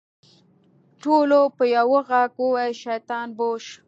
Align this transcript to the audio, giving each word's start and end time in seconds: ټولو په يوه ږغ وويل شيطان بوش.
ټولو 1.03 1.39
په 1.57 1.63
يوه 1.77 1.99
ږغ 2.09 2.31
وويل 2.41 2.73
شيطان 2.83 3.27
بوش. 3.37 3.65